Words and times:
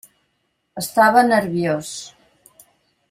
Estava 0.81 1.23
nerviós. 1.27 1.93